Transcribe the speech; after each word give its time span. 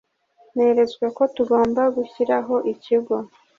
Neretswe 0.55 1.05
ko 1.17 1.23
tugomba 1.35 1.81
gushyiraho 1.95 2.55
ikigo 2.73 3.15